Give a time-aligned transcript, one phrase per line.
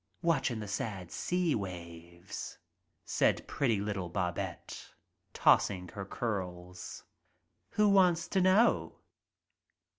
[0.23, 2.57] "Watchm* the sad sea waves,"
[3.05, 4.95] said pretty little Babette,
[5.31, 7.03] tossing her curls.
[7.73, 8.95] "Who wants t' know?"